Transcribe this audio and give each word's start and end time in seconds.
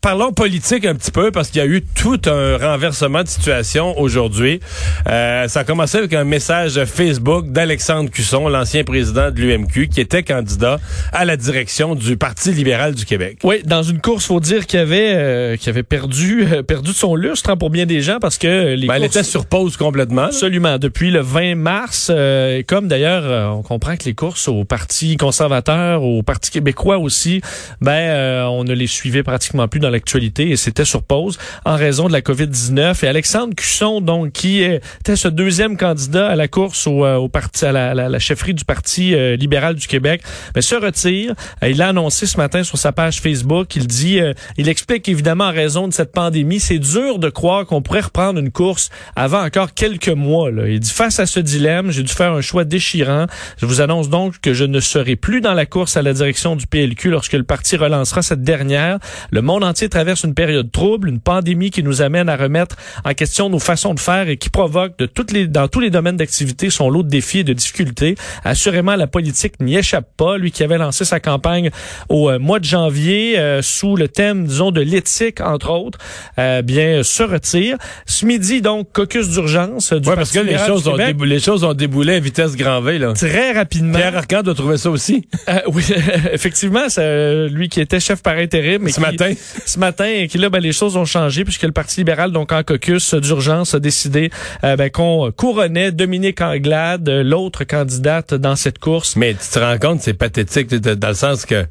parlons 0.00 0.32
politique 0.32 0.84
un 0.86 0.94
petit 0.94 1.10
peu 1.10 1.30
parce 1.30 1.50
qu'il 1.50 1.58
y 1.60 1.64
a 1.64 1.66
eu 1.66 1.82
tout 1.82 2.20
un 2.26 2.56
renversement 2.56 3.22
de 3.22 3.28
situation 3.28 3.98
aujourd'hui. 3.98 4.60
Euh, 5.08 5.46
ça 5.48 5.60
a 5.60 5.64
commencé 5.64 5.98
avec 5.98 6.14
un 6.14 6.24
message 6.24 6.82
Facebook 6.84 7.50
d'Alexandre 7.50 8.10
Cusson, 8.10 8.48
l'ancien 8.48 8.82
président 8.84 9.30
de 9.30 9.40
l'UMQ, 9.40 9.88
qui 9.88 10.00
était 10.00 10.22
candidat 10.22 10.78
à 11.12 11.24
la 11.24 11.36
direction 11.36 11.94
du 11.94 12.16
Parti 12.16 12.52
libéral 12.52 12.94
du 12.94 13.04
Québec. 13.04 13.38
Oui, 13.44 13.62
dans 13.64 13.82
une 13.82 14.00
course, 14.00 14.24
faut 14.26 14.40
dire 14.40 14.66
qu'il 14.66 14.80
avait, 14.80 15.12
euh, 15.14 15.56
qu'il 15.56 15.68
avait 15.68 15.82
perdu, 15.82 16.46
euh, 16.50 16.62
perdu 16.62 16.90
de 16.92 16.96
son 16.96 17.14
lustre 17.14 17.50
hein, 17.50 17.56
pour 17.56 17.70
bien 17.70 17.84
des 17.86 18.00
gens 18.00 18.18
parce 18.20 18.38
que 18.38 18.74
les 18.74 18.86
Ben, 18.86 18.94
elle 18.94 19.02
courses- 19.02 19.16
était 19.16 19.22
sur 19.24 19.46
pause 19.46 19.76
complètement. 19.76 20.24
Absolument. 20.24 20.78
Depuis 20.78 21.10
le 21.10 21.20
20 21.20 21.56
mars, 21.56 22.10
euh, 22.10 22.62
comme 22.66 22.88
d'ailleurs, 22.88 23.24
euh, 23.24 23.46
on 23.48 23.62
comprend 23.62 23.96
que 23.96 24.04
les 24.04 24.14
courses 24.14 24.48
au 24.48 24.64
Parti 24.64 25.16
conservateur, 25.16 26.02
au 26.02 26.22
Parti 26.22 26.50
québécois 26.50 26.98
aussi, 26.98 27.40
ben, 27.80 27.92
euh, 27.92 28.44
on 28.44 28.64
ne 28.64 28.72
les 28.72 28.86
suivait 28.86 29.22
pratiquement 29.22 29.68
plus 29.68 29.80
dans 29.80 29.89
l'actualité 29.90 30.50
et 30.50 30.56
c'était 30.56 30.84
sur 30.84 31.02
pause 31.02 31.38
en 31.64 31.76
raison 31.76 32.06
de 32.08 32.12
la 32.12 32.20
COVID-19. 32.20 33.04
Et 33.04 33.08
Alexandre 33.08 33.54
Cusson, 33.54 34.00
donc, 34.00 34.32
qui 34.32 34.62
était 34.62 35.16
ce 35.16 35.28
deuxième 35.28 35.76
candidat 35.76 36.28
à 36.28 36.36
la 36.36 36.48
course 36.48 36.86
au, 36.86 37.04
euh, 37.04 37.16
au 37.16 37.28
parti, 37.28 37.64
à 37.64 37.72
la, 37.72 37.94
la- 37.94 38.08
la 38.08 38.18
chefferie 38.18 38.54
du 38.54 38.64
Parti 38.64 39.14
euh, 39.14 39.36
libéral 39.36 39.74
du 39.74 39.86
Québec, 39.86 40.22
ben, 40.54 40.60
se 40.60 40.74
retire. 40.74 41.34
Euh, 41.62 41.68
il 41.68 41.76
l'a 41.76 41.88
annoncé 41.88 42.26
ce 42.26 42.36
matin 42.36 42.62
sur 42.62 42.78
sa 42.78 42.92
page 42.92 43.20
Facebook. 43.20 43.74
Il 43.76 43.86
dit, 43.86 44.20
il 44.56 44.68
explique 44.68 45.08
évidemment 45.08 45.44
en 45.44 45.52
raison 45.52 45.88
de 45.88 45.92
cette 45.92 46.12
pandémie, 46.12 46.60
c'est 46.60 46.78
dur 46.78 47.18
de 47.18 47.28
croire 47.28 47.66
qu'on 47.66 47.82
pourrait 47.82 48.00
reprendre 48.00 48.38
une 48.38 48.50
course 48.50 48.90
avant 49.16 49.42
encore 49.44 49.74
quelques 49.74 50.08
mois. 50.08 50.50
Là. 50.50 50.68
Il 50.68 50.80
dit 50.80 50.90
face 50.90 51.20
à 51.20 51.26
ce 51.26 51.40
dilemme, 51.40 51.90
j'ai 51.90 52.02
dû 52.02 52.12
faire 52.12 52.32
un 52.32 52.40
choix 52.40 52.64
déchirant. 52.64 53.26
Je 53.60 53.66
vous 53.66 53.80
annonce 53.80 54.08
donc 54.08 54.40
que 54.40 54.52
je 54.54 54.64
ne 54.64 54.80
serai 54.80 55.16
plus 55.16 55.40
dans 55.40 55.54
la 55.54 55.66
course 55.66 55.96
à 55.96 56.02
la 56.02 56.12
direction 56.12 56.56
du 56.56 56.66
PLQ 56.66 57.10
lorsque 57.10 57.32
le 57.32 57.44
parti 57.44 57.76
relancera 57.76 58.22
cette 58.22 58.42
dernière. 58.42 58.98
Le 59.30 59.42
monde 59.42 59.64
traverse 59.88 60.24
une 60.24 60.34
période 60.34 60.70
trouble, 60.70 61.08
une 61.08 61.20
pandémie 61.20 61.70
qui 61.70 61.82
nous 61.82 62.02
amène 62.02 62.28
à 62.28 62.36
remettre 62.36 62.76
en 63.04 63.14
question 63.14 63.48
nos 63.48 63.58
façons 63.58 63.94
de 63.94 64.00
faire 64.00 64.28
et 64.28 64.36
qui 64.36 64.50
provoque 64.50 64.98
de 64.98 65.06
toutes 65.06 65.32
les 65.32 65.46
dans 65.46 65.68
tous 65.68 65.80
les 65.80 65.90
domaines 65.90 66.16
d'activité 66.16 66.70
son 66.70 66.90
lot 66.90 67.02
de 67.02 67.08
défis 67.08 67.38
et 67.40 67.44
de 67.44 67.52
difficultés. 67.52 68.14
Assurément, 68.44 68.96
la 68.96 69.06
politique 69.06 69.54
n'y 69.60 69.76
échappe 69.76 70.08
pas. 70.16 70.36
Lui 70.38 70.50
qui 70.52 70.62
avait 70.62 70.78
lancé 70.78 71.04
sa 71.04 71.20
campagne 71.20 71.70
au 72.08 72.30
euh, 72.30 72.38
mois 72.38 72.58
de 72.58 72.64
janvier 72.64 73.38
euh, 73.38 73.62
sous 73.62 73.96
le 73.96 74.08
thème, 74.08 74.46
disons, 74.46 74.70
de 74.70 74.80
l'éthique, 74.80 75.40
entre 75.40 75.70
autres, 75.70 75.98
euh, 76.38 76.62
bien, 76.62 77.02
se 77.02 77.22
retire. 77.22 77.76
Ce 78.06 78.24
midi, 78.26 78.60
donc, 78.60 78.92
caucus 78.92 79.28
d'urgence 79.28 79.92
euh, 79.92 80.00
du 80.00 80.08
Ouais, 80.08 80.14
parce 80.16 80.32
que 80.32 80.40
les 80.40 80.58
choses, 80.58 80.86
ont 80.88 80.96
déboulé, 80.96 81.34
les 81.34 81.40
choses 81.40 81.64
ont 81.64 81.74
déboulé 81.74 82.14
à 82.14 82.20
vitesse 82.20 82.56
grand 82.56 82.80
V. 82.80 82.98
Là. 82.98 83.12
Très 83.14 83.52
rapidement. 83.52 83.96
Pierre 83.98 84.16
Arcand 84.16 84.42
doit 84.42 84.54
trouver 84.54 84.76
ça 84.76 84.90
aussi. 84.90 85.26
Euh, 85.48 85.60
oui, 85.68 85.84
effectivement, 86.32 86.88
c'est 86.88 87.02
euh, 87.02 87.48
lui 87.48 87.68
qui 87.68 87.80
était 87.80 88.00
chef 88.00 88.22
par 88.22 88.36
intérim. 88.36 88.88
Ce 88.88 88.94
qui- 88.94 89.00
matin. 89.00 89.32
Ce 89.70 89.78
matin, 89.78 90.06
et 90.06 90.26
qui 90.26 90.36
là, 90.36 90.50
ben, 90.50 90.58
les 90.58 90.72
choses 90.72 90.96
ont 90.96 91.04
changé 91.04 91.44
puisque 91.44 91.62
le 91.62 91.70
Parti 91.70 92.00
libéral, 92.00 92.32
donc 92.32 92.50
en 92.50 92.64
caucus 92.64 93.14
d'urgence, 93.14 93.72
a 93.72 93.78
décidé 93.78 94.32
euh, 94.64 94.74
ben, 94.74 94.90
qu'on 94.90 95.30
couronnait 95.30 95.92
Dominique 95.92 96.40
Anglade, 96.40 97.08
euh, 97.08 97.22
l'autre 97.22 97.62
candidate 97.62 98.34
dans 98.34 98.56
cette 98.56 98.80
course. 98.80 99.14
Mais 99.14 99.32
tu 99.34 99.48
te 99.48 99.60
rends 99.60 99.78
compte, 99.78 100.00
c'est 100.00 100.14
pathétique 100.14 100.74
dans 100.74 101.08
le 101.08 101.14
sens 101.14 101.46
que 101.46 101.66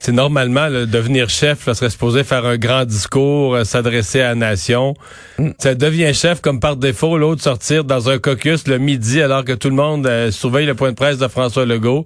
c'est 0.00 0.10
normalement 0.10 0.66
là, 0.66 0.84
devenir 0.84 1.28
chef, 1.28 1.66
là, 1.66 1.74
serait 1.74 1.90
supposé 1.90 2.24
faire 2.24 2.44
un 2.44 2.56
grand 2.56 2.84
discours, 2.84 3.54
euh, 3.54 3.62
s'adresser 3.62 4.20
à 4.20 4.30
la 4.30 4.34
nation. 4.34 4.94
Ça 5.58 5.76
devient 5.76 6.12
chef 6.14 6.40
comme 6.40 6.58
par 6.58 6.76
défaut, 6.76 7.18
l'autre 7.18 7.42
sortir 7.42 7.84
dans 7.84 8.08
un 8.08 8.18
caucus 8.18 8.66
le 8.66 8.78
midi 8.78 9.22
alors 9.22 9.44
que 9.44 9.52
tout 9.52 9.68
le 9.68 9.76
monde 9.76 10.08
euh, 10.08 10.32
surveille 10.32 10.66
le 10.66 10.74
point 10.74 10.90
de 10.90 10.96
presse 10.96 11.18
de 11.18 11.28
François 11.28 11.66
Legault. 11.66 12.04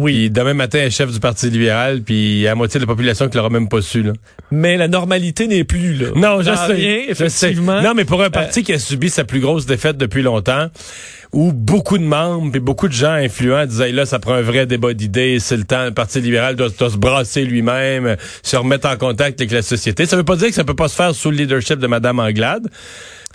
Oui. 0.00 0.12
Puis 0.14 0.30
demain 0.30 0.54
matin, 0.54 0.80
un 0.80 0.90
chef 0.90 1.12
du 1.12 1.20
Parti 1.20 1.50
libéral, 1.50 2.00
puis 2.02 2.14
il 2.14 2.38
y 2.40 2.46
a 2.46 2.50
la 2.50 2.54
moitié 2.54 2.80
de 2.80 2.84
la 2.84 2.86
population 2.86 3.28
qui 3.28 3.36
l'aura 3.36 3.50
même 3.50 3.68
pas 3.68 3.82
su. 3.82 4.02
Là. 4.02 4.12
Mais 4.50 4.76
la 4.76 4.88
normalité 4.88 5.46
n'est 5.46 5.64
plus 5.64 5.94
là. 5.94 6.08
Non, 6.16 6.40
je 6.40 6.54
sais. 6.54 6.72
rien, 6.72 7.02
je 7.10 7.14
sais. 7.14 7.26
effectivement. 7.26 7.82
Non, 7.82 7.92
mais 7.94 8.04
pour 8.04 8.22
un 8.22 8.30
parti 8.30 8.62
qui 8.62 8.72
a 8.72 8.78
subi 8.78 9.10
sa 9.10 9.24
plus 9.24 9.40
grosse 9.40 9.66
défaite 9.66 9.98
depuis 9.98 10.22
longtemps, 10.22 10.68
où 11.32 11.52
beaucoup 11.52 11.98
de 11.98 12.02
membres 12.02 12.56
et 12.56 12.60
beaucoup 12.60 12.88
de 12.88 12.92
gens 12.92 13.12
influents 13.12 13.66
disaient 13.66 13.92
là, 13.92 14.06
ça 14.06 14.18
prend 14.18 14.34
un 14.34 14.42
vrai 14.42 14.66
débat 14.66 14.94
d'idées, 14.94 15.38
c'est 15.38 15.56
le 15.56 15.64
temps, 15.64 15.84
le 15.84 15.92
Parti 15.92 16.20
libéral 16.20 16.56
doit, 16.56 16.70
doit 16.70 16.90
se 16.90 16.96
brasser 16.96 17.44
lui-même, 17.44 18.06
euh, 18.06 18.16
se 18.42 18.56
remettre 18.56 18.88
en 18.88 18.96
contact 18.96 19.40
avec 19.40 19.52
la 19.52 19.62
société. 19.62 20.06
Ça 20.06 20.16
veut 20.16 20.24
pas 20.24 20.36
dire 20.36 20.48
que 20.48 20.54
ça 20.54 20.64
peut 20.64 20.74
pas 20.74 20.88
se 20.88 20.96
faire 20.96 21.14
sous 21.14 21.30
le 21.30 21.36
leadership 21.36 21.78
de 21.78 21.86
Mme 21.86 22.18
Anglade. 22.18 22.68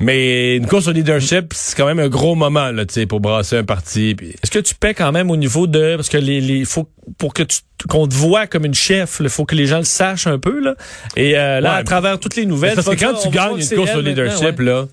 Mais 0.01 0.57
une 0.57 0.67
course 0.67 0.88
au 0.88 0.91
leadership, 0.91 1.53
c'est 1.56 1.75
quand 1.78 1.85
même 1.85 2.00
un 2.00 2.09
gros 2.09 2.35
moment 2.35 2.69
là, 2.72 2.85
tu 2.85 2.94
sais, 2.94 3.06
pour 3.06 3.22
brasser 3.22 3.57
un 3.57 3.63
parti. 3.63 4.16
Est-ce 4.44 4.51
que 4.51 4.59
tu 4.59 4.75
paies 4.75 4.94
quand 4.94 5.13
même 5.13 5.31
au 5.31 5.38
niveau 5.38 5.67
de 5.67 5.95
parce 5.95 6.09
que 6.09 6.17
les 6.17 6.41
les 6.41 6.66
faut 6.66 6.89
pour 7.17 7.33
que 7.33 7.44
tu 7.44 7.59
qu'on 7.88 8.07
te 8.07 8.13
voit 8.13 8.47
comme 8.47 8.66
une 8.66 8.73
chef, 8.73 9.17
il 9.22 9.29
faut 9.29 9.45
que 9.45 9.56
les 9.56 9.67
gens 9.67 9.78
le 9.78 9.83
sachent 9.85 10.28
un 10.28 10.39
peu 10.39 10.59
là. 10.59 10.75
Et 11.16 11.38
euh, 11.38 11.61
là 11.61 11.72
Ouais, 11.72 11.78
à 11.78 11.83
travers 11.83 12.19
toutes 12.19 12.35
les 12.35 12.45
nouvelles, 12.45 12.75
Parce 12.75 12.89
que 12.89 12.95
quand 12.95 13.13
tu 13.13 13.29
gagnes 13.29 13.57
une 13.59 13.78
course 13.78 13.95
au 13.95 14.01
leadership, 14.01 14.59
ouais. 14.59 14.66
là, 14.66 14.85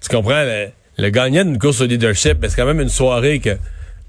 tu 0.00 0.08
comprends, 0.14 0.42
le, 0.42 0.68
le 0.98 1.10
gagnant 1.10 1.44
d'une 1.44 1.58
course 1.58 1.80
au 1.80 1.86
leadership, 1.86 2.34
ben, 2.38 2.48
c'est 2.48 2.56
quand 2.56 2.66
même 2.66 2.80
une 2.80 2.88
soirée 2.88 3.40
que, 3.40 3.56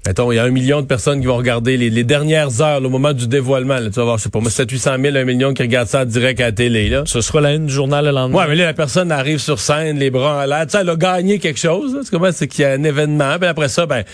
mettons, 0.06 0.32
il 0.32 0.36
y 0.36 0.38
a 0.38 0.44
un 0.44 0.50
million 0.50 0.80
de 0.80 0.86
personnes 0.86 1.20
qui 1.20 1.26
vont 1.26 1.36
regarder 1.36 1.76
les, 1.76 1.90
les 1.90 2.04
dernières 2.04 2.60
heures, 2.62 2.80
là, 2.80 2.86
au 2.86 2.90
moment 2.90 3.12
du 3.12 3.26
dévoilement. 3.28 3.74
Là, 3.78 3.90
tu 3.90 3.96
vas 3.96 4.04
voir, 4.04 4.18
je 4.18 4.24
sais 4.24 4.28
pas, 4.30 4.40
moi, 4.40 4.50
700 4.50 4.96
800 4.96 4.96
000, 5.02 5.16
un 5.16 5.24
million 5.24 5.52
qui 5.54 5.62
regardent 5.62 5.88
ça 5.88 6.02
en 6.02 6.04
direct 6.04 6.40
à 6.40 6.44
la 6.44 6.52
télé. 6.52 6.88
Là. 6.88 7.02
Ce 7.06 7.20
sera 7.20 7.40
la 7.40 7.54
une 7.54 7.66
du 7.66 7.72
journal 7.72 8.04
le 8.04 8.10
lendemain. 8.12 8.38
Ouais, 8.38 8.46
mais 8.48 8.54
là, 8.56 8.64
la 8.66 8.74
personne 8.74 9.12
arrive 9.12 9.38
sur 9.38 9.58
scène, 9.60 9.98
les 9.98 10.10
bras 10.10 10.42
en 10.42 10.46
l'air. 10.46 10.64
Tu 10.66 10.72
sais, 10.72 10.78
elle 10.80 10.90
a 10.90 10.96
gagné 10.96 11.38
quelque 11.38 11.58
chose. 11.60 11.94
là. 11.94 12.00
Tu 12.04 12.10
comprends? 12.10 12.32
C'est 12.32 12.48
qu'il 12.48 12.62
y 12.62 12.64
a 12.64 12.72
un 12.72 12.82
événement. 12.84 13.36
Ben, 13.38 13.48
après 13.48 13.68
ça, 13.68 13.86
ben, 13.86 14.04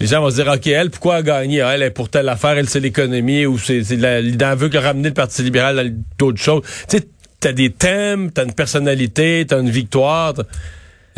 les 0.00 0.06
gens 0.06 0.20
vont 0.20 0.30
se 0.30 0.36
dire, 0.42 0.52
OK, 0.52 0.66
elle, 0.66 0.90
pourquoi 0.90 1.14
elle 1.14 1.30
a 1.30 1.40
gagné? 1.40 1.60
Ah, 1.62 1.74
elle 1.74 1.82
est 1.82 1.90
pour 1.90 2.08
telle 2.08 2.28
affaire, 2.28 2.58
elle, 2.58 2.68
c'est 2.68 2.80
l'économie, 2.80 3.46
ou 3.46 3.58
c'est, 3.58 3.82
c'est 3.84 3.96
la, 3.96 4.20
l'idée, 4.20 4.44
elle 4.50 4.58
veut 4.58 4.68
que 4.68 4.78
ramener 4.78 5.08
le 5.08 5.14
Parti 5.14 5.42
libéral 5.42 5.76
dans 5.76 6.02
d'autres 6.18 6.42
choses. 6.42 6.62
Tu 6.88 6.98
sais, 6.98 7.04
t'as 7.40 7.52
des 7.52 7.70
thèmes, 7.70 8.30
t'as 8.32 8.44
une 8.44 8.52
personnalité, 8.52 9.44
t'as 9.48 9.60
une 9.60 9.70
victoire. 9.70 10.34
t'as- 10.34 10.42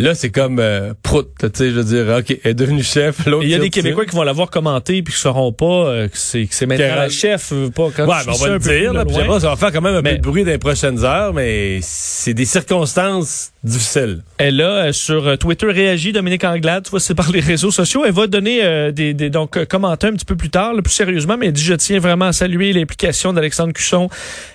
Là, 0.00 0.14
c'est 0.14 0.30
comme 0.30 0.60
euh, 0.60 0.94
prout, 1.02 1.26
tu 1.40 1.48
sais, 1.52 1.70
je 1.70 1.74
veux 1.74 1.82
dire, 1.84 2.16
OK, 2.18 2.30
elle 2.44 2.50
est 2.52 2.54
devenue 2.54 2.84
chef. 2.84 3.22
Il 3.42 3.48
y 3.48 3.54
a 3.54 3.58
des. 3.58 3.68
Québécois 3.68 4.06
qui 4.06 4.14
vont 4.14 4.22
l'avoir 4.22 4.48
commenté 4.48 5.02
puis 5.02 5.12
qui 5.12 5.18
sauront 5.20 5.52
pas 5.52 5.64
euh, 5.66 6.08
que 6.08 6.16
c'est 6.16 6.46
que 6.46 6.54
c'est 6.54 6.66
maintenant 6.66 6.94
la 6.94 7.08
chef, 7.08 7.52
euh, 7.52 7.68
pas 7.68 7.88
quand 7.94 8.06
Ouais, 8.06 8.14
ben, 8.24 8.32
on 8.32 8.36
va 8.38 8.48
le 8.50 8.58
dire, 8.60 8.92
là, 8.92 9.04
puis 9.04 9.16
pas, 9.26 9.40
ça 9.40 9.48
va 9.50 9.56
faire 9.56 9.72
quand 9.72 9.80
même 9.80 9.96
un 9.96 10.02
Mais- 10.02 10.12
peu 10.12 10.18
de 10.18 10.22
bruit 10.22 10.44
dans 10.44 10.50
les 10.52 10.58
prochaines 10.58 11.04
heures, 11.04 11.32
mais 11.34 11.80
c'est 11.82 12.32
des 12.32 12.44
circonstances 12.44 13.50
difficiles. 13.64 14.22
Elle 14.38 14.60
a 14.60 14.86
euh, 14.86 14.92
sur 14.92 15.36
Twitter 15.36 15.66
réagi, 15.66 16.12
Dominique 16.12 16.44
Anglade, 16.44 16.84
tu 16.84 16.90
vois, 16.90 17.00
c'est 17.00 17.14
par 17.16 17.30
les 17.32 17.40
réseaux 17.40 17.72
sociaux. 17.72 18.04
Elle 18.06 18.12
va 18.12 18.26
donner 18.28 18.60
euh, 18.62 18.92
des, 18.92 19.14
des 19.14 19.30
donc 19.30 19.64
commenter 19.66 20.06
un 20.06 20.12
petit 20.12 20.24
peu 20.24 20.36
plus 20.36 20.50
tard, 20.50 20.74
là, 20.74 20.82
plus 20.82 20.92
sérieusement, 20.92 21.36
mais 21.36 21.46
elle 21.46 21.52
dit 21.52 21.62
je 21.64 21.74
tiens 21.74 21.98
vraiment 21.98 22.26
à 22.26 22.32
saluer 22.32 22.72
l'implication 22.72 23.32
d'Alexandre 23.32 23.72
Cusson 23.72 24.08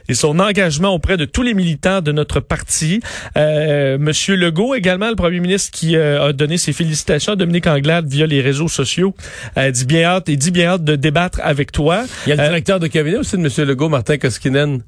et 0.07 0.13
son 0.13 0.39
engagement 0.39 0.93
auprès 0.93 1.17
de 1.17 1.25
tous 1.25 1.43
les 1.43 1.53
militants 1.53 2.01
de 2.01 2.11
notre 2.11 2.39
parti. 2.39 3.01
Euh, 3.37 3.97
Monsieur 3.97 4.35
Legault 4.35 4.75
également, 4.75 5.09
le 5.09 5.15
premier 5.15 5.39
ministre 5.39 5.71
qui 5.71 5.95
euh, 5.95 6.29
a 6.29 6.33
donné 6.33 6.57
ses 6.57 6.73
félicitations 6.73 7.33
à 7.33 7.35
Dominique 7.35 7.67
Anglade 7.67 8.07
via 8.07 8.25
les 8.27 8.41
réseaux 8.41 8.67
sociaux, 8.67 9.15
euh, 9.57 9.71
dit 9.71 9.85
bien 9.85 10.03
hâte 10.03 10.29
et 10.29 10.35
dit 10.35 10.51
bien 10.51 10.71
hâte 10.73 10.83
de 10.83 10.95
débattre 10.95 11.39
avec 11.43 11.71
toi. 11.71 12.03
Il 12.25 12.29
y 12.29 12.31
a 12.33 12.35
le 12.35 12.41
Euh, 12.43 12.47
directeur 12.47 12.79
de 12.79 12.87
cabinet 12.87 13.17
aussi 13.17 13.37
de 13.37 13.41
M. 13.41 13.67
Legault, 13.67 13.89
Martin 13.89 14.17
Koskinen, 14.17 14.81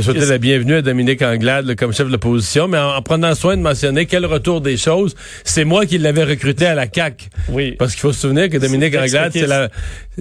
qui 0.00 0.10
Yes. 0.10 0.28
la 0.28 0.38
bienvenue 0.38 0.74
à 0.74 0.82
Dominique 0.82 1.22
Anglade 1.22 1.66
là, 1.66 1.74
comme 1.76 1.92
chef 1.92 2.06
de 2.06 2.12
l'opposition, 2.12 2.66
mais 2.66 2.78
en, 2.78 2.96
en 2.96 3.02
prenant 3.02 3.34
soin 3.34 3.56
de 3.56 3.62
mentionner 3.62 4.06
quel 4.06 4.26
retour 4.26 4.60
des 4.60 4.76
choses, 4.76 5.14
c'est 5.44 5.64
moi 5.64 5.86
qui 5.86 5.98
l'avais 5.98 6.24
recruté 6.24 6.66
à 6.66 6.74
la 6.74 6.86
CAC. 6.86 7.30
Oui. 7.48 7.72
Parce 7.78 7.92
qu'il 7.92 8.00
faut 8.00 8.12
se 8.12 8.20
souvenir 8.20 8.48
que 8.50 8.58
Dominique 8.58 8.96
Anglade, 8.96 9.32
c'est 9.32 9.46
la, 9.46 9.68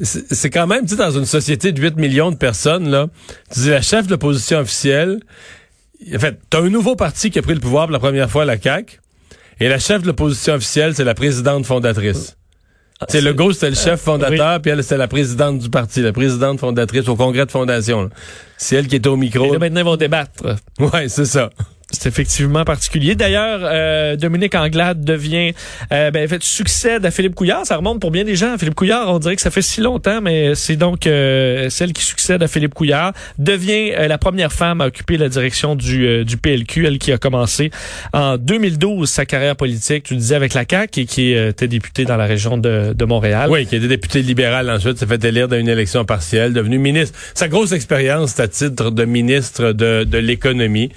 c'est 0.01 0.31
c'est 0.33 0.49
quand 0.51 0.67
même, 0.67 0.83
tu 0.83 0.89
sais, 0.89 0.95
dans 0.95 1.11
une 1.11 1.25
société 1.25 1.71
de 1.71 1.81
8 1.81 1.97
millions 1.97 2.31
de 2.31 2.35
personnes, 2.37 2.89
là, 2.89 3.07
tu 3.51 3.61
dis 3.61 3.69
la 3.69 3.81
chef 3.81 4.05
de 4.05 4.11
l'opposition 4.11 4.59
officielle, 4.59 5.19
en 6.13 6.19
fait, 6.19 6.37
t'as 6.49 6.61
un 6.61 6.69
nouveau 6.69 6.95
parti 6.95 7.31
qui 7.31 7.39
a 7.39 7.41
pris 7.41 7.53
le 7.55 7.59
pouvoir 7.59 7.85
pour 7.87 7.93
la 7.93 7.99
première 7.99 8.29
fois 8.29 8.43
à 8.43 8.45
la 8.45 8.57
CAC, 8.57 8.99
et 9.59 9.69
la 9.69 9.79
chef 9.79 10.01
de 10.03 10.07
l'opposition 10.07 10.53
officielle, 10.53 10.93
c'est 10.95 11.03
la 11.03 11.15
présidente 11.15 11.65
fondatrice. 11.65 12.37
Tu 13.07 13.13
sais, 13.17 13.21
Legault, 13.21 13.53
c'était 13.53 13.69
le 13.69 13.75
chef 13.75 14.01
fondateur, 14.01 14.61
puis 14.61 14.71
elle, 14.71 14.83
c'était 14.83 14.97
la 14.97 15.07
présidente 15.07 15.59
du 15.59 15.69
parti, 15.69 16.01
la 16.01 16.13
présidente 16.13 16.59
fondatrice 16.59 17.07
au 17.07 17.15
congrès 17.15 17.45
de 17.45 17.51
fondation. 17.51 18.09
C'est 18.57 18.75
elle 18.75 18.87
qui 18.87 18.95
est 18.95 19.07
au 19.07 19.15
Et 19.15 19.19
micro. 19.19 19.51
là, 19.53 19.59
maintenant, 19.59 19.81
ils 19.81 19.85
vont 19.85 19.95
débattre. 19.97 20.43
Ouais, 20.79 21.07
c'est 21.09 21.25
ça. 21.25 21.49
C'est 21.93 22.09
effectivement 22.09 22.65
particulier. 22.65 23.15
D'ailleurs, 23.15 23.59
euh, 23.63 24.15
Dominique 24.15 24.55
Anglade 24.55 25.03
devient, 25.05 25.53
euh, 25.91 26.11
ben, 26.11 26.25
en 26.25 26.27
fait, 26.27 26.43
succède 26.43 27.05
à 27.05 27.11
Philippe 27.11 27.35
Couillard. 27.35 27.65
Ça 27.65 27.77
remonte 27.77 27.99
pour 27.99 28.11
bien 28.11 28.23
des 28.23 28.35
gens. 28.35 28.57
Philippe 28.57 28.75
Couillard, 28.75 29.09
on 29.09 29.19
dirait 29.19 29.35
que 29.35 29.41
ça 29.41 29.51
fait 29.51 29.61
si 29.61 29.79
longtemps, 29.79 30.19
mais 30.19 30.55
c'est 30.55 30.75
donc 30.75 31.05
euh, 31.05 31.69
celle 31.69 31.93
qui 31.93 32.03
succède 32.03 32.41
à 32.41 32.47
Philippe 32.47 32.73
Couillard. 32.73 33.13
Devient 33.37 33.91
euh, 33.91 34.07
la 34.07 34.17
première 34.17 34.51
femme 34.51 34.81
à 34.81 34.87
occuper 34.87 35.17
la 35.17 35.29
direction 35.29 35.75
du, 35.75 36.05
euh, 36.05 36.23
du 36.23 36.37
PLQ, 36.37 36.87
elle 36.87 36.97
qui 36.97 37.11
a 37.11 37.17
commencé 37.17 37.71
en 38.11 38.37
2012 38.37 39.09
sa 39.09 39.25
carrière 39.25 39.55
politique, 39.55 40.03
tu 40.03 40.15
le 40.15 40.19
disais, 40.19 40.35
avec 40.35 40.53
la 40.53 40.65
CAQ 40.69 41.01
et 41.01 41.05
qui 41.05 41.35
euh, 41.35 41.49
était 41.49 41.67
députée 41.67 42.05
dans 42.05 42.17
la 42.17 42.25
région 42.25 42.57
de, 42.57 42.93
de 42.93 43.05
Montréal. 43.05 43.49
Oui, 43.51 43.65
qui 43.67 43.75
était 43.75 43.87
député 43.87 44.21
libéral 44.21 44.69
ensuite, 44.69 44.97
s'est 44.97 45.05
fait 45.05 45.23
élire 45.23 45.47
dans 45.47 45.57
une 45.57 45.69
élection 45.69 46.05
partielle, 46.05 46.53
devenu 46.53 46.79
ministre. 46.79 47.17
Sa 47.35 47.47
grosse 47.47 47.71
expérience, 47.71 48.33
c'est 48.35 48.41
à 48.41 48.47
titre 48.47 48.89
de 48.89 49.05
ministre 49.05 49.73
de, 49.73 50.03
de 50.03 50.17
l'économie. 50.17 50.89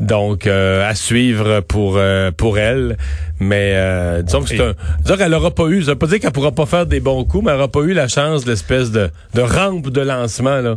Donc, 0.00 0.29
euh, 0.46 0.88
à 0.88 0.94
suivre 0.94 1.60
pour 1.60 1.96
euh, 1.96 2.30
pour 2.30 2.58
elle. 2.58 2.96
Mais 3.38 3.72
euh, 3.74 4.22
disons 4.22 4.42
que 4.42 4.48
c'est 4.48 4.60
un... 4.60 4.74
Disons 5.02 5.16
qu'elle 5.16 5.34
aura 5.34 5.50
pas 5.50 5.66
eu... 5.68 5.82
Ça 5.82 5.92
veut 5.92 5.98
pas 5.98 6.06
dire 6.06 6.20
qu'elle 6.20 6.30
pourra 6.30 6.52
pas 6.52 6.66
faire 6.66 6.86
des 6.86 7.00
bons 7.00 7.24
coups, 7.24 7.44
mais 7.44 7.52
elle 7.52 7.58
aura 7.58 7.68
pas 7.68 7.80
eu 7.80 7.94
la 7.94 8.06
chance 8.06 8.46
l'espèce 8.46 8.90
de, 8.90 9.10
de 9.34 9.40
rampe 9.40 9.88
de 9.88 10.00
lancement, 10.00 10.60
là. 10.60 10.76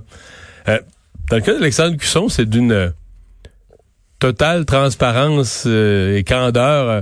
Euh, 0.69 0.79
dans 1.29 1.38
le 1.38 1.41
cas 1.41 1.53
d'Alexandre 1.53 1.97
Cusson, 1.97 2.29
c'est 2.29 2.50
d'une 2.50 2.94
totale 4.19 4.63
transparence 4.65 5.65
euh, 5.67 6.17
et 6.17 6.23
candeur. 6.23 6.89
Euh, 6.89 7.01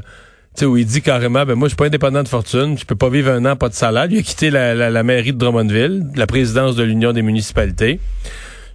tu 0.55 0.61
sais, 0.61 0.65
où 0.65 0.75
il 0.77 0.85
dit 0.85 1.01
carrément, 1.01 1.45
ben 1.45 1.55
moi, 1.55 1.67
je 1.67 1.71
suis 1.71 1.77
pas 1.77 1.85
indépendant 1.85 2.23
de 2.23 2.27
fortune, 2.27 2.77
je 2.77 2.85
peux 2.85 2.95
pas 2.95 3.09
vivre 3.09 3.31
un 3.31 3.45
an 3.45 3.55
pas 3.55 3.69
de 3.69 3.73
salaire. 3.73 4.07
Il 4.09 4.17
a 4.17 4.21
quitté 4.21 4.49
la, 4.49 4.89
la 4.89 5.03
mairie 5.03 5.31
de 5.31 5.37
Drummondville, 5.37 6.07
la 6.15 6.27
présidence 6.27 6.75
de 6.75 6.83
l'Union 6.83 7.13
des 7.13 7.21
municipalités. 7.21 7.99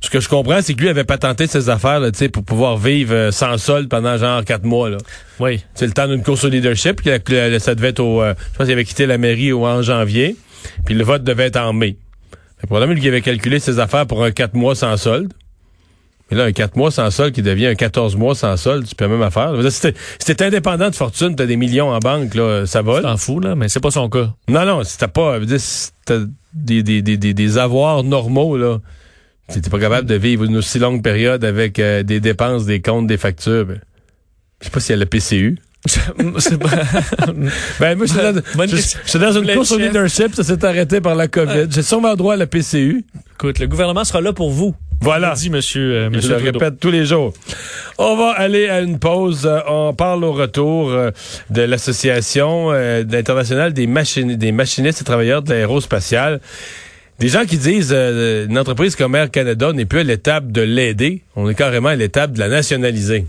Ce 0.01 0.11
que 0.11 0.21
je 0.21 0.29
comprends, 0.29 0.61
c'est 0.63 0.75
que 0.75 0.81
lui 0.81 0.89
avait 0.89 1.05
patenté 1.05 1.47
ses 1.47 1.69
affaires 1.69 2.01
là, 2.01 2.11
pour 2.33 2.45
pouvoir 2.45 2.77
vivre 2.77 3.15
euh, 3.15 3.31
sans 3.31 3.59
solde 3.59 3.89
pendant 3.89 4.17
genre 4.19 4.45
quatre 4.45 4.65
mois. 4.65 4.91
Là. 4.91 4.99
Oui. 5.41 5.63
C'est 5.75 5.87
le 5.87 5.93
temps 5.93 6.07
d'une 6.07 6.23
course 6.23 6.45
au 6.45 6.49
leadership. 6.49 7.03
Que, 7.03 7.59
ça 7.59 7.75
devait 7.75 7.89
être 7.89 8.01
au. 8.01 8.23
je 8.23 8.35
pense 8.57 8.67
qu'il 8.67 8.73
avait 8.73 8.85
quitté 8.85 9.07
la 9.07 9.19
mairie 9.19 9.53
au, 9.53 9.67
en 9.67 9.83
janvier. 9.83 10.37
Puis 10.85 10.95
le 10.95 11.05
vote 11.05 11.25
devait 11.25 11.47
être 11.47 11.59
en 11.59 11.73
mai. 11.73 11.97
Le 12.63 12.67
problème, 12.67 12.91
lui, 12.93 13.01
qu'il 13.01 13.09
avait 13.09 13.23
calculé 13.23 13.59
ses 13.59 13.79
affaires 13.79 14.07
pour 14.07 14.25
un 14.25 14.31
quatre 14.31 14.55
mois 14.55 14.75
sans 14.75 14.97
solde. 14.97 15.33
Mais 16.31 16.37
là, 16.37 16.45
un 16.45 16.53
4 16.53 16.77
mois 16.77 16.91
sans 16.91 17.11
solde 17.11 17.33
qui 17.33 17.43
devient 17.43 17.67
un 17.67 17.75
14 17.75 18.17
mois 18.17 18.35
sans 18.35 18.57
solde, 18.57 18.85
tu 18.87 18.95
peux 18.97 19.07
même 19.07 19.23
affaire. 19.23 19.53
Si 19.71 19.93
t'es 20.35 20.43
indépendant 20.43 20.91
de 20.91 20.95
fortune, 20.95 21.37
t'as 21.37 21.47
des 21.47 21.57
millions 21.57 21.91
en 21.91 21.99
banque, 22.01 22.35
là, 22.35 22.67
ça 22.67 22.83
va. 22.83 23.01
T'en 23.01 23.17
fous, 23.17 23.39
là, 23.39 23.55
mais 23.55 23.69
c'est 23.69 23.81
pas 23.81 23.93
son 23.93 24.09
cas. 24.09 24.33
Non, 24.49 24.65
non, 24.65 24.83
si 24.83 24.99
t'as 24.99 25.09
pas, 25.09 25.39
t'as 26.05 26.19
des, 26.53 26.83
des, 26.83 27.03
des, 27.03 27.17
des, 27.17 27.59
avoirs 27.59 28.03
normaux, 28.03 28.57
là, 28.57 28.79
si 29.49 29.61
t'es 29.61 29.71
pas 29.71 29.79
capable 29.79 30.07
de 30.07 30.15
vivre 30.15 30.45
une 30.45 30.57
aussi 30.57 30.79
longue 30.79 31.03
période 31.03 31.45
avec 31.45 31.79
euh, 31.79 32.03
des 32.03 32.21
dépenses, 32.21 32.65
des 32.67 32.81
comptes, 32.81 33.07
des 33.07 33.17
factures, 33.17 33.67
ben, 33.67 33.81
je 34.61 34.67
sais 34.67 34.71
pas 34.71 34.81
s'il 34.81 34.91
y 34.91 34.95
a 34.95 34.99
le 34.99 35.07
PCU. 35.07 35.59
ben, 37.81 37.97
moi, 37.97 38.07
je 38.07 38.77
suis 38.77 39.19
dans, 39.19 39.33
une 39.33 39.55
course 39.55 39.73
au 39.73 39.79
leadership, 39.79 40.35
ça 40.35 40.43
s'est 40.43 40.65
arrêté 40.65 41.01
par 41.01 41.15
la 41.15 41.29
COVID. 41.29 41.67
J'ai 41.71 41.83
sûrement 41.83 42.15
droit 42.15 42.35
à 42.35 42.37
la 42.37 42.47
PCU. 42.47 43.05
Écoute, 43.35 43.59
le 43.59 43.67
gouvernement 43.67 44.05
sera 44.05 44.21
là 44.21 44.33
pour 44.33 44.51
vous. 44.51 44.75
Voilà. 45.01 45.35
Dit 45.35 45.51
monsieur, 45.51 45.93
euh, 45.93 46.11
Je 46.13 46.29
le 46.29 46.37
répète 46.37 46.81
tous 46.81 46.91
les 46.91 47.05
jours. 47.05 47.33
On 47.99 48.17
va 48.17 48.31
aller 48.31 48.69
à 48.69 48.81
une 48.81 48.99
pause. 48.99 49.47
Euh, 49.47 49.61
on 49.69 49.95
parle 49.95 50.25
au 50.25 50.33
retour 50.33 50.91
euh, 50.91 51.11
de 51.51 51.63
l'association 51.63 52.71
internationale 52.71 53.73
des, 53.73 53.87
des 53.87 54.53
machinistes 54.53 55.01
et 55.01 55.05
travailleurs 55.05 55.43
de 55.43 55.51
l'aérospatiale. 55.51 56.41
Des 57.19 57.29
gens 57.29 57.47
qui 57.47 57.57
disent 57.57 57.93
une 57.93 58.59
entreprise 58.59 58.95
comme 58.95 59.15
Air 59.15 59.31
Canada 59.31 59.73
n'est 59.73 59.87
plus 59.87 60.01
à 60.01 60.05
l'étape 60.05 60.53
de 60.53 60.61
l'aider, 60.61 61.23
on 61.35 61.49
est 61.49 61.55
carrément 61.55 61.89
à 61.89 61.95
l'étape 61.95 62.33
de 62.33 62.39
la 62.39 62.49
nationaliser. 62.49 63.25